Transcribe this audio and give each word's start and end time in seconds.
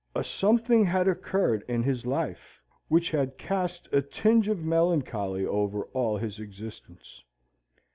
A 0.15 0.23
something 0.23 0.83
had 0.83 1.07
occurred 1.07 1.63
in 1.67 1.83
his 1.83 2.07
life, 2.07 2.59
which 2.87 3.11
had 3.11 3.37
cast 3.37 3.87
a 3.93 4.01
tinge 4.01 4.47
of 4.47 4.57
melancholy 4.63 5.45
over 5.45 5.83
all 5.93 6.17
his 6.17 6.39
existence. 6.39 7.23